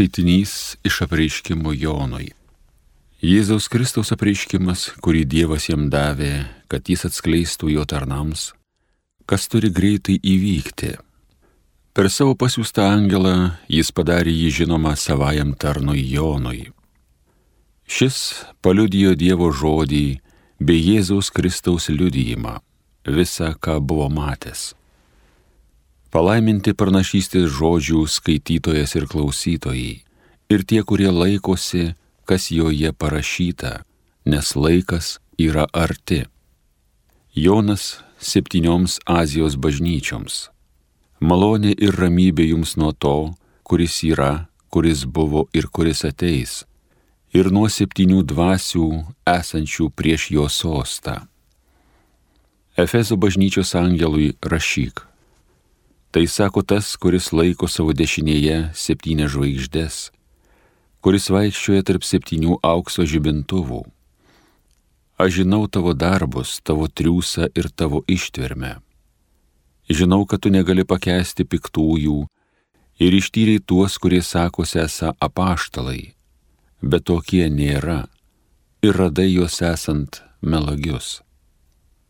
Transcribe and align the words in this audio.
Skaitinys 0.00 0.78
iš 0.80 1.02
apreiškimo 1.04 1.74
Jonui. 1.76 2.30
Jėzaus 3.20 3.66
Kristaus 3.68 4.08
apreiškimas, 4.14 4.86
kurį 5.04 5.26
Dievas 5.28 5.66
jam 5.68 5.90
davė, 5.92 6.46
kad 6.72 6.88
jis 6.88 7.04
atskleistų 7.04 7.68
jo 7.74 7.84
tarnams, 7.84 8.54
kas 9.28 9.44
turi 9.52 9.68
greitai 9.68 10.16
įvykti. 10.16 10.94
Per 11.92 12.08
savo 12.08 12.32
pasiūstą 12.32 12.88
angelą 12.94 13.34
jis 13.68 13.92
padarė 13.92 14.32
jį 14.32 14.48
žinomą 14.62 14.96
savajam 14.96 15.52
tarnui 15.52 16.00
Jonui. 16.00 16.70
Šis 17.84 18.40
paliudijo 18.64 19.12
Dievo 19.12 19.52
žodį 19.52 20.06
bei 20.64 20.80
Jėzaus 20.80 21.28
Kristaus 21.28 21.92
liudijimą, 21.92 22.56
visą, 23.04 23.52
ką 23.52 23.76
buvo 23.84 24.08
matęs. 24.08 24.70
Palaiminti 26.10 26.72
pranašystės 26.74 27.44
žodžių 27.54 28.00
skaitytojas 28.10 28.96
ir 28.98 29.04
klausytojai, 29.06 30.00
ir 30.50 30.62
tie, 30.66 30.80
kurie 30.82 31.06
laikosi, 31.06 31.92
kas 32.26 32.48
joje 32.50 32.90
parašyta, 32.90 33.84
nes 34.26 34.48
laikas 34.58 35.20
yra 35.38 35.68
arti. 35.70 36.24
Jonas 37.30 38.00
septynioms 38.18 38.96
Azijos 39.06 39.54
bažnyčioms. 39.54 40.48
Malonė 41.22 41.76
ir 41.78 41.94
ramybė 41.94 42.48
jums 42.48 42.74
nuo 42.74 42.90
to, 42.90 43.30
kuris 43.62 44.00
yra, 44.02 44.48
kuris 44.66 45.04
buvo 45.06 45.44
ir 45.54 45.68
kuris 45.70 46.02
ateis, 46.08 46.64
ir 47.30 47.52
nuo 47.54 47.68
septynių 47.70 48.24
dvasių 48.26 48.88
esančių 49.30 49.86
prieš 49.94 50.26
jo 50.34 50.48
sostą. 50.50 51.20
Efeso 52.74 53.14
bažnyčios 53.14 53.76
angelui 53.78 54.32
rašyk 54.42 55.06
Tai 56.10 56.26
sako 56.26 56.62
tas, 56.62 56.96
kuris 56.98 57.28
laiko 57.30 57.68
savo 57.70 57.92
dešinėje 57.94 58.72
septynias 58.74 59.30
žvaigždės, 59.30 59.98
kuris 60.98 61.30
vaikščioja 61.30 61.84
tarp 61.86 62.02
septynių 62.02 62.56
aukso 62.66 63.06
žibintuvų. 63.06 63.84
Aš 65.22 65.36
žinau 65.38 65.68
tavo 65.70 65.94
darbus, 65.94 66.56
tavo 66.66 66.88
triūsą 66.90 67.52
ir 67.54 67.68
tavo 67.70 68.02
ištvermę. 68.10 68.80
Žinau, 69.86 70.24
kad 70.26 70.42
tu 70.42 70.50
negali 70.50 70.82
pakęsti 70.82 71.46
piktųjų 71.46 72.24
ir 72.98 73.16
ištyriai 73.20 73.62
tuos, 73.62 73.94
kurie 74.02 74.22
sakosi 74.22 74.82
esą 74.82 75.12
apaštalai, 75.22 76.16
bet 76.82 77.06
tokie 77.06 77.46
nėra 77.46 78.00
ir 78.82 78.98
radai 78.98 79.28
juos 79.30 79.60
esant 79.62 80.24
melagius. 80.42 81.20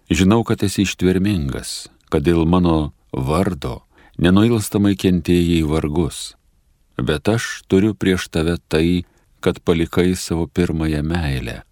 Žinau, 0.08 0.40
kad 0.48 0.64
esi 0.64 0.88
ištvermingas, 0.88 1.90
kad 2.08 2.24
dėl 2.24 2.46
mano 2.48 2.94
vardo 3.12 3.82
nenuilstamai 4.20 4.96
kentėjai 5.00 5.62
vargus, 5.64 6.34
bet 7.00 7.28
aš 7.32 7.64
turiu 7.72 7.94
prieš 7.96 8.28
tave 8.28 8.58
tai, 8.68 9.04
kad 9.40 9.62
palikai 9.64 10.12
savo 10.12 10.44
pirmąją 10.46 11.00
meilę. 11.02 11.62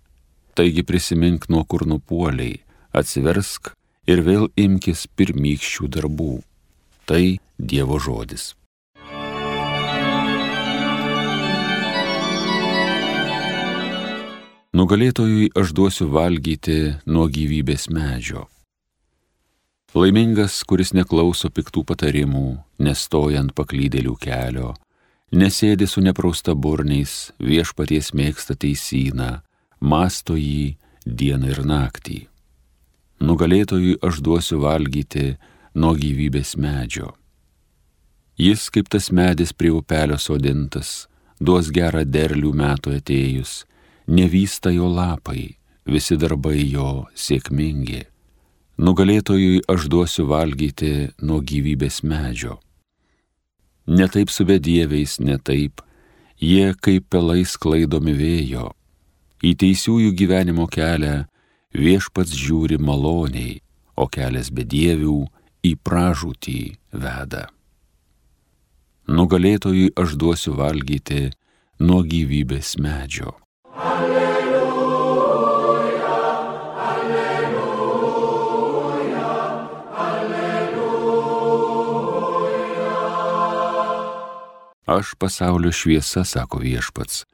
Taigi 0.56 0.82
prisimink 0.82 1.48
nuo 1.52 1.66
kur 1.68 1.84
nupuoliai, 1.86 2.62
atsiversk 2.96 3.74
ir 4.08 4.24
vėl 4.24 4.48
imkis 4.56 5.04
pirmykščių 5.16 5.90
darbų. 5.98 6.38
Tai 7.08 7.24
Dievo 7.58 7.98
žodis. 8.00 8.54
Nugalėtojui 14.78 15.48
aš 15.58 15.72
duosiu 15.74 16.06
valgyti 16.12 16.78
nuo 17.08 17.26
gyvybės 17.32 17.88
medžio 17.90 18.46
Laimingas, 19.96 20.60
kuris 20.68 20.90
neklauso 20.92 21.48
piktų 21.48 21.80
patarimų, 21.88 22.58
nestoja 22.84 23.40
ant 23.40 23.54
paklydėlių 23.56 24.16
kelio, 24.20 24.74
nesėdi 25.32 25.86
su 25.88 26.02
neprausta 26.04 26.52
burniais, 26.52 27.30
viešpaties 27.40 28.12
mėgsta 28.12 28.52
teisyną, 28.52 29.38
masto 29.80 30.36
jį 30.36 30.76
dieną 31.06 31.54
ir 31.54 31.62
naktį. 31.64 32.18
Nugalėtojui 33.24 33.94
aš 34.04 34.20
duosiu 34.20 34.60
valgyti 34.60 35.38
nuo 35.72 35.94
gyvybės 35.96 36.52
medžio. 36.60 37.14
Jis 38.36 38.68
kaip 38.68 38.92
tas 38.92 39.08
medis 39.08 39.56
prie 39.56 39.72
upelio 39.72 40.20
sodintas, 40.20 41.08
duos 41.40 41.72
gerą 41.72 42.04
derlių 42.04 42.52
metų 42.52 42.98
atėjus, 43.00 43.64
nevysta 44.04 44.68
jo 44.76 44.92
lapai, 44.92 45.56
visi 45.88 46.20
darbai 46.20 46.60
jo 46.60 47.08
sėkmingi 47.16 48.04
nugalėtojui 48.78 49.64
aš 49.68 49.88
duosiu 49.90 50.26
valgyti 50.30 51.10
nuo 51.22 51.40
gyvybės 51.42 52.02
medžio. 52.06 52.58
Netaip 53.88 54.30
su 54.30 54.44
bedieviais, 54.46 55.18
netaip, 55.24 55.80
jie 56.38 56.74
kaip 56.80 57.08
pelai 57.10 57.42
sklaidomi 57.48 58.14
vėjo, 58.14 58.70
į 59.42 59.54
teisiųjų 59.62 60.12
gyvenimo 60.18 60.68
kelią 60.70 61.24
viešpats 61.74 62.36
žiūri 62.36 62.78
maloniai, 62.78 63.58
o 63.98 64.06
kelias 64.06 64.52
bedievių 64.54 65.18
į 65.66 65.74
pražūtį 65.82 66.60
veda. 66.94 67.48
Nugalėtojui 69.08 69.94
aš 69.98 70.14
duosiu 70.20 70.54
valgyti 70.54 71.30
nuo 71.80 72.02
gyvybės 72.04 72.76
medžio. 72.78 73.34
Aš 84.88 85.14
pasaulio 85.18 85.68
šviesa, 85.72 86.24
sako 86.24 86.58
viešpats. 86.58 87.26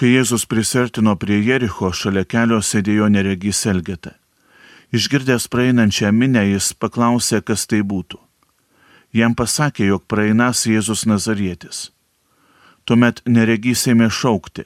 Kai 0.00 0.14
Jėzus 0.14 0.48
prisertino 0.48 1.12
prie 1.20 1.44
Jericho, 1.44 1.92
šalia 1.92 2.24
kelio 2.24 2.64
sėdėjo 2.64 3.12
neregys 3.12 3.66
Elgeta. 3.68 4.16
Išgirdęs 4.96 5.44
praeinančią 5.52 6.08
minę, 6.08 6.48
jis 6.54 6.72
paklausė, 6.72 7.44
kas 7.44 7.68
tai 7.68 7.84
būtų 7.84 8.29
jam 9.12 9.34
pasakė, 9.34 9.86
jog 9.92 10.06
praeinas 10.06 10.66
Jėzus 10.66 11.06
Nazarietis. 11.06 11.90
Tuomet 12.84 13.22
neregys 13.26 13.86
ėmė 13.90 14.10
šaukti, 14.10 14.64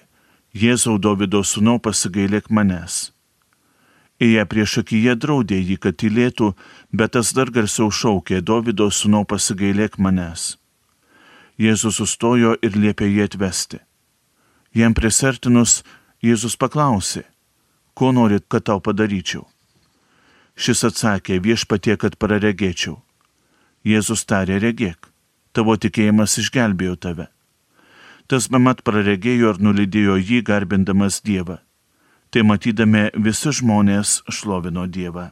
Jėzau 0.55 1.01
Davido 1.03 1.43
sūnau 1.43 1.81
pasigailėk 1.83 2.51
manęs. 2.51 3.11
Įje 4.23 4.45
prieš 4.47 4.77
akiją 4.85 5.17
draudė 5.19 5.59
jį, 5.59 5.77
kad 5.83 5.97
tylėtų, 5.99 6.53
bet 6.95 7.17
tas 7.17 7.33
dar 7.35 7.51
garsiau 7.51 7.91
šaukė, 7.91 8.39
Davido 8.41 8.87
sūnau 8.87 9.25
pasigailėk 9.27 9.99
manęs. 9.99 10.55
Jėzus 11.59 11.99
sustojo 11.99 12.55
ir 12.63 12.79
liepė 12.79 13.09
jį 13.11 13.27
atvesti. 13.27 13.81
Jam 14.75 14.95
prisertinus, 14.95 15.83
Jėzus 16.23 16.57
paklausė, 16.57 17.25
ko 17.95 18.13
norit, 18.15 18.47
kad 18.49 18.65
tau 18.71 18.81
padaryčiau. 18.81 19.45
Šis 20.55 20.87
atsakė, 20.87 21.41
viešpatie, 21.43 21.99
kad 21.99 22.15
praregėčiau. 22.19 23.01
Jėzus 23.85 24.25
tarė 24.25 24.57
regėk, 24.63 25.11
tavo 25.53 25.77
tikėjimas 25.77 26.39
išgelbėjo 26.41 26.97
tave. 26.97 27.27
Tas 28.27 28.49
bemat 28.49 28.81
praregėjo 28.81 29.53
ir 29.53 29.61
nulydėjo 29.61 30.17
jį 30.17 30.41
garbindamas 30.49 31.21
Dievą. 31.21 31.59
Tai 32.33 32.47
matydami 32.49 33.11
visi 33.27 33.53
žmonės 33.53 34.23
šlovino 34.33 34.87
Dievą. 34.89 35.29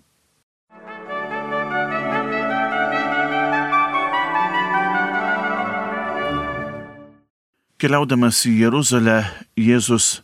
Keliaudamas 7.80 8.44
į 8.46 8.52
Jeruzalę, 8.60 9.18
Jėzus 9.58 10.20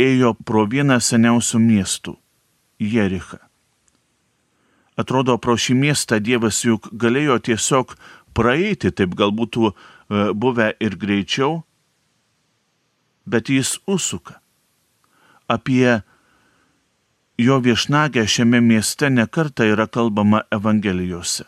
ėjo 0.00 0.32
pro 0.34 0.64
vieną 0.66 0.98
seniausių 0.98 1.60
miestų- 1.68 2.16
Jerichą. 2.96 3.51
Atrodo, 4.96 5.38
pro 5.40 5.56
šį 5.56 5.76
miestą 5.78 6.18
Dievas 6.20 6.60
juk 6.66 6.90
galėjo 6.92 7.38
tiesiog 7.48 7.94
praeiti, 8.36 8.92
taip 8.92 9.14
gal 9.16 9.32
būtų 9.32 9.70
e, 9.70 9.74
buvę 10.36 10.72
ir 10.80 10.96
greičiau, 11.00 11.62
bet 13.24 13.48
jis 13.48 13.78
užsuka. 13.88 14.40
Apie 15.48 16.02
jo 17.40 17.58
viešnagę 17.64 18.26
šiame 18.28 18.60
mieste 18.60 19.10
nekarta 19.10 19.64
yra 19.64 19.86
kalbama 19.88 20.44
Evangelijose. 20.52 21.46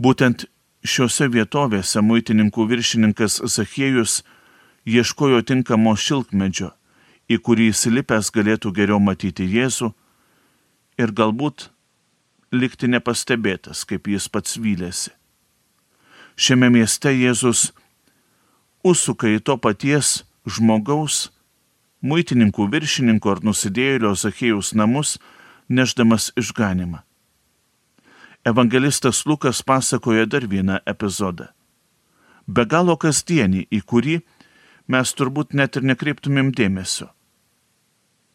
Būtent 0.00 0.46
šiuose 0.82 1.28
vietovėse 1.30 2.00
muitininkų 2.02 2.66
viršininkas 2.70 3.42
Zachiejus 3.44 4.22
ieškojo 4.88 5.42
tinkamo 5.46 5.94
šilkmedžio, 5.96 6.72
į 7.30 7.38
kurį 7.44 7.68
įsilipęs 7.72 8.32
galėtų 8.34 8.72
geriau 8.74 8.98
matyti 9.00 9.46
Jėzų 9.46 9.92
ir 10.98 11.12
galbūt 11.12 11.68
likti 12.52 12.88
nepastebėtas, 12.88 13.84
kaip 13.88 14.08
jis 14.08 14.28
pats 14.28 14.58
vylėsi. 14.60 15.12
Šiame 16.36 16.70
mieste 16.72 17.12
Jėzus 17.12 17.70
užsuka 18.84 19.30
į 19.32 19.40
to 19.46 19.56
paties 19.60 20.22
žmogaus, 20.48 21.30
muitininkų 22.02 22.66
viršininko 22.72 23.36
ar 23.36 23.42
nusidėjėlio 23.46 24.12
Zachėjus 24.18 24.72
namus, 24.74 25.16
neždamas 25.68 26.30
išganimą. 26.36 27.02
Evangelistas 28.44 29.22
Lukas 29.26 29.62
pasakoja 29.62 30.26
dar 30.26 30.48
vieną 30.50 30.80
epizodą. 30.86 31.52
Be 32.46 32.64
galo 32.66 32.96
kasdienį, 32.98 33.68
į 33.70 33.80
kurį 33.86 34.16
mes 34.90 35.12
turbūt 35.14 35.54
net 35.54 35.78
ir 35.78 35.86
nekreiptumėm 35.86 36.50
dėmesio. 36.50 37.12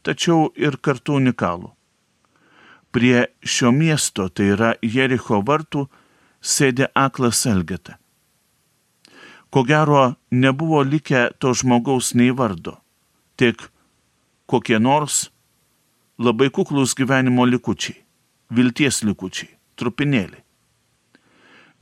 Tačiau 0.08 0.54
ir 0.56 0.80
kartu 0.80 1.18
unikalų. 1.20 1.74
Prie 2.92 3.28
šio 3.44 3.72
miesto, 3.72 4.30
tai 4.30 4.52
yra 4.56 4.74
Jericho 4.82 5.42
vartų, 5.46 5.88
sėdė 6.42 6.90
aklas 6.96 7.46
Elgeta. 7.50 7.98
Ko 9.50 9.64
gero, 9.64 10.16
nebuvo 10.32 10.82
likę 10.84 11.30
to 11.40 11.54
žmogaus 11.56 12.14
nei 12.16 12.32
vardo, 12.36 12.78
tik 13.40 13.70
kokie 14.48 14.80
nors 14.80 15.28
labai 16.20 16.50
kuklus 16.50 16.96
gyvenimo 16.98 17.46
likučiai, 17.46 18.02
vilties 18.52 19.04
likučiai, 19.08 19.54
trupinėliai. 19.80 20.44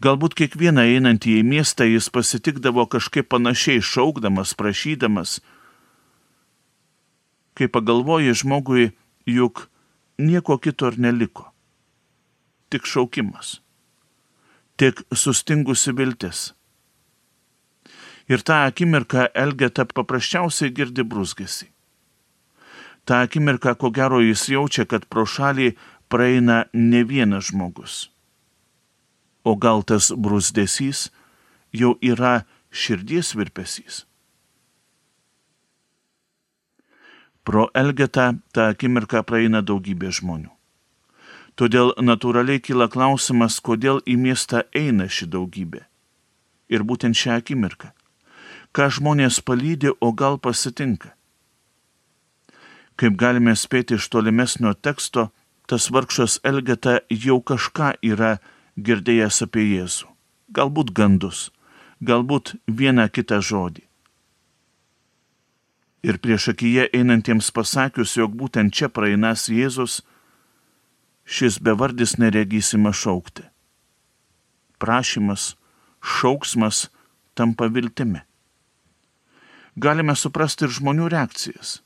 Galbūt 0.03 0.35
kiekvieną 0.35 0.83
einantį 0.91 1.39
į 1.39 1.43
miestą 1.47 1.85
jis 1.87 2.09
pasitikdavo 2.13 2.83
kažkaip 2.91 3.29
panašiai 3.31 3.79
šaukdamas, 3.81 4.51
prašydamas. 4.59 5.39
Kai 7.55 7.69
pagalvoji 7.71 8.35
žmogui, 8.35 8.89
juk 9.25 9.69
nieko 10.17 10.57
kito 10.57 10.91
ir 10.91 10.99
neliko. 10.99 11.49
Tik 12.69 12.85
šaukimas. 12.85 13.59
Tik 14.77 15.03
sustingusi 15.13 15.93
viltis. 15.95 16.53
Ir 18.27 18.41
tą 18.41 18.63
akimirką 18.65 19.29
Elgeta 19.37 19.85
paprasčiausiai 19.85 20.73
girdi 20.73 21.05
brūsgesi. 21.05 21.69
Ta 23.05 23.21
akimirka, 23.21 23.75
ko 23.77 23.91
gero, 23.93 24.17
jis 24.23 24.47
jaučia, 24.49 24.87
kad 24.89 25.05
pro 25.05 25.27
šalį 25.29 25.75
praeina 26.09 26.63
ne 26.73 27.03
vienas 27.05 27.51
žmogus 27.51 28.07
o 29.45 29.53
gal 29.55 29.85
tas 29.85 30.09
brūzdesys 30.11 31.09
jau 31.75 31.93
yra 32.01 32.43
širdies 32.73 33.35
virpesys. 33.37 34.03
Pro 37.45 37.69
Elgetą 37.73 38.39
tą 38.53 38.69
akimirką 38.73 39.21
praeina 39.29 39.61
daugybė 39.61 40.09
žmonių. 40.17 40.49
Todėl 41.55 41.93
natūraliai 42.01 42.59
kyla 42.59 42.87
klausimas, 42.91 43.59
kodėl 43.63 44.01
į 44.03 44.15
miestą 44.19 44.63
eina 44.75 45.05
ši 45.07 45.29
daugybė. 45.35 45.85
Ir 46.73 46.83
būtent 46.89 47.15
šią 47.15 47.37
akimirką. 47.39 47.91
Ką 48.75 48.89
žmonės 48.97 49.39
palydė, 49.45 49.93
o 50.01 50.11
gal 50.11 50.35
pasitinka. 50.41 51.13
Kaip 52.99 53.15
galime 53.21 53.53
spėti 53.55 53.95
iš 53.99 54.09
tolimesnio 54.09 54.73
teksto, 54.73 55.29
tas 55.69 55.87
vargšas 55.93 56.39
Elgeta 56.43 56.99
jau 57.09 57.39
kažką 57.39 57.93
yra 58.01 58.37
girdėjęs 58.75 59.41
apie 59.45 59.69
Jėzų. 59.69 60.09
Galbūt 60.55 60.91
gandus, 60.97 61.51
galbūt 62.01 62.55
vieną 62.67 63.07
kitą 63.13 63.39
žodį. 63.39 63.85
Ir 66.05 66.19
prieš 66.21 66.51
akiją 66.53 66.85
einantiems 66.93 67.49
pasakius, 67.55 68.13
jog 68.19 68.35
būtent 68.37 68.73
čia 68.75 68.91
praeinas 68.93 69.47
Jėzus, 69.49 70.03
šis 71.25 71.57
bevardis 71.57 72.19
neregysima 72.21 72.93
šaukti. 72.93 73.47
Prašymas, 74.77 75.55
šauksmas 76.01 76.89
tampa 77.33 77.71
viltimi. 77.71 78.21
Galime 79.75 80.13
suprasti 80.15 80.67
ir 80.67 80.75
žmonių 80.77 81.09
reakcijas 81.11 81.79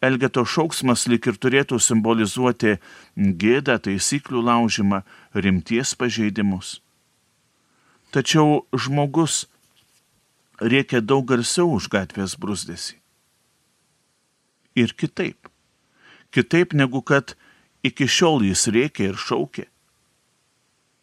Elgeto 0.00 0.44
šauksmas 0.44 1.06
lik 1.08 1.26
ir 1.30 1.38
turėtų 1.40 1.78
simbolizuoti 1.80 2.76
gėdą, 3.16 3.78
taisyklių 3.80 4.42
laužimą, 4.44 5.00
rimties 5.32 5.94
pažeidimus. 5.96 6.80
Tačiau 8.12 8.66
žmogus 8.76 9.46
reikia 10.60 11.00
daug 11.00 11.24
garsiau 11.24 11.72
už 11.78 11.88
gatvės 11.88 12.36
brusdėsi. 12.36 13.00
Ir 14.76 14.92
kitaip. 14.92 15.48
Kitaip 16.30 16.74
negu 16.76 17.00
kad 17.02 17.34
iki 17.86 18.08
šiol 18.08 18.44
jis 18.44 18.66
rėkė 18.74 19.10
ir 19.12 19.20
šaukė. 19.20 19.66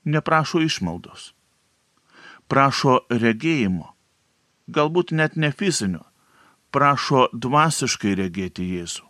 Neprašo 0.06 0.62
išmaldos. 0.62 1.32
Prašo 2.52 3.00
regėjimo. 3.10 3.94
Galbūt 4.68 5.12
net 5.12 5.36
ne 5.36 5.50
fizinio, 5.52 6.04
prašo 6.72 7.28
dvasiškai 7.34 8.14
regėti 8.20 8.68
Jėzų. 8.76 9.08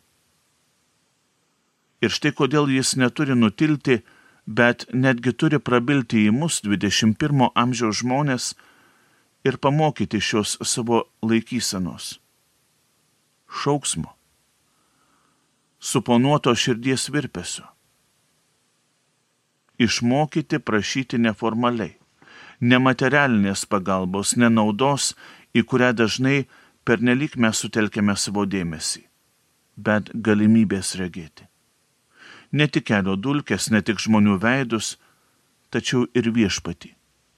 Ir 2.03 2.11
štai 2.11 2.33
kodėl 2.35 2.71
jis 2.73 2.95
neturi 2.99 3.35
nutilti, 3.37 4.01
bet 4.45 4.87
netgi 4.91 5.31
turi 5.39 5.59
prabilti 5.59 6.25
į 6.27 6.33
mus 6.35 6.59
21 6.65 7.51
amžiaus 7.55 8.01
žmonės 8.01 8.49
ir 9.47 9.57
pamokyti 9.57 10.19
šios 10.19 10.57
savo 10.67 11.05
laikysenos. 11.23 12.17
Šauksmo. 13.47 14.11
Suponuoto 15.83 16.55
širdies 16.55 17.09
virpesio. 17.09 17.65
Išmokyti 19.83 20.61
prašyti 20.63 21.17
neformaliai, 21.19 21.97
nematerialinės 22.71 23.65
pagalbos, 23.67 24.31
nenaudos, 24.39 25.09
į 25.51 25.65
kurią 25.67 25.89
dažnai 25.99 26.37
pernelyg 26.87 27.35
mes 27.35 27.59
sutelkėme 27.59 28.15
savo 28.15 28.45
dėmesį, 28.53 29.01
bet 29.75 30.13
galimybės 30.27 30.93
regėti. 31.01 31.49
Ne 32.55 32.69
tik 32.71 32.87
kelio 32.93 33.17
dulkes, 33.19 33.67
ne 33.75 33.83
tik 33.83 33.99
žmonių 34.05 34.37
veidus, 34.39 34.93
tačiau 35.67 36.05
ir 36.15 36.31
viešpati, 36.39 36.93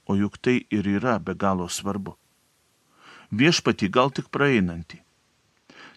o 0.06 0.14
juk 0.20 0.38
tai 0.38 0.60
ir 0.70 0.86
yra 0.94 1.18
be 1.18 1.34
galo 1.34 1.66
svarbu. 1.80 2.14
Viešpati 3.34 3.90
gal 3.90 4.14
tik 4.14 4.30
praeinantį, 4.30 5.02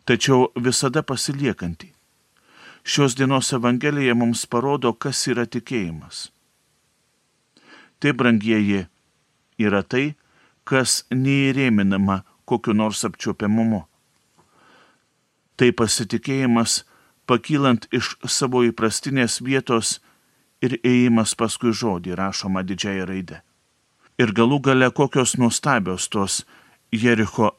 tačiau 0.10 0.50
visada 0.58 1.06
pasiliekantį. 1.06 1.94
Šios 2.84 3.16
dienos 3.16 3.54
Evangelija 3.54 4.16
mums 4.16 4.46
parodo, 4.46 4.94
kas 4.94 5.28
yra 5.28 5.46
tikėjimas. 5.46 6.30
Tai, 8.00 8.14
brangieji, 8.16 8.86
yra 9.60 9.84
tai, 9.84 10.16
kas 10.64 11.04
neįrėminama 11.12 12.22
kokiu 12.48 12.74
nors 12.74 13.04
apčiopiamumu. 13.06 13.84
Tai 15.60 15.70
pasitikėjimas 15.76 16.84
pakylant 17.30 17.90
iš 17.94 18.16
savo 18.26 18.64
įprastinės 18.66 19.42
vietos 19.46 19.98
ir 20.64 20.78
ėjimas 20.80 21.36
paskui 21.40 21.74
žodį 21.76 22.16
rašoma 22.20 22.64
didžiai 22.64 23.04
raidė. 23.10 23.42
Ir 24.20 24.34
galų 24.36 24.60
gale 24.70 24.90
kokios 24.92 25.36
nuostabios 25.40 26.08
tos 26.12 26.42
Jericho 26.92 27.52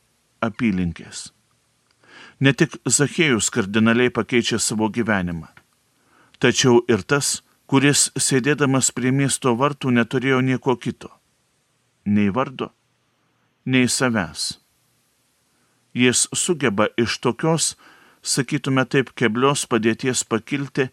apylinkės. 0.44 1.30
Ne 2.40 2.52
tik 2.52 2.78
Zachėjus 2.88 3.50
kardinaliai 3.52 4.10
pakeičia 4.10 4.58
savo 4.58 4.88
gyvenimą, 4.88 5.48
tačiau 6.40 6.80
ir 6.88 7.02
tas, 7.02 7.42
kuris 7.66 8.08
sėdėdamas 8.16 8.90
prie 8.96 9.12
miesto 9.12 9.52
vartų 9.54 9.92
neturėjo 9.98 10.40
nieko 10.40 10.76
kito- 10.76 11.12
nei 12.14 12.30
vardo, 12.30 12.72
nei 13.66 13.84
savęs 13.84 14.60
jis 15.94 16.28
sugeba 16.32 16.86
iš 16.96 17.18
tokios, 17.18 17.76
sakytume 18.22 18.84
taip, 18.86 19.12
keblios 19.14 19.66
padėties 19.66 20.24
pakilti 20.24 20.90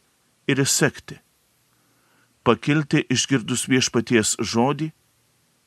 ir 0.47 0.61
įsekti. 0.63 1.19
Pakilti 2.43 3.03
išgirdus 3.11 3.67
viešpaties 3.67 4.37
žodį 4.39 4.91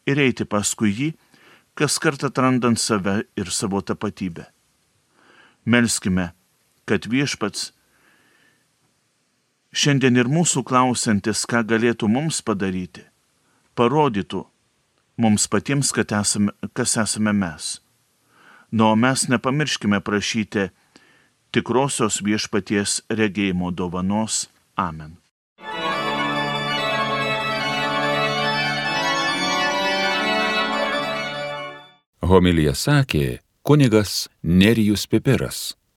ir 0.08 0.18
eiti 0.18 0.44
paskui 0.44 0.92
jį, 0.96 1.10
kas 1.74 1.98
kartą 1.98 2.30
atrandant 2.30 2.80
save 2.80 3.22
ir 3.36 3.50
savo 3.52 3.80
tapatybę. 3.80 4.46
Melskime, 5.64 6.30
kad 6.88 7.06
viešpats 7.10 7.70
šiandien 9.72 10.16
ir 10.16 10.30
mūsų 10.30 10.64
klausantis, 10.66 11.44
ką 11.46 11.62
galėtų 11.66 12.08
mums 12.08 12.40
padaryti, 12.42 13.04
parodytų 13.78 14.46
mums 15.20 15.46
patiems, 15.46 15.92
esame, 15.92 16.52
kas 16.74 16.96
esame 16.96 17.32
mes 17.36 17.78
Nu, 18.70 18.84
o 18.84 18.94
mes 18.96 19.28
nepamirškime 19.28 19.98
prašyti 20.00 20.68
tikrosios 21.50 22.20
viešpaties 22.22 23.00
regėjimo 23.10 23.72
dovanos. 23.74 24.46
Amen. 24.78 25.16
Homilija 32.22 32.76
sakė 32.78 33.40
kunigas 33.70 34.28
Nerijus 34.42 35.06
Pipiras. 35.06 35.79